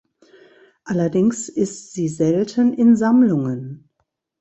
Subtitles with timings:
[0.83, 3.87] Allerdings ist sie selten in Sammlungen.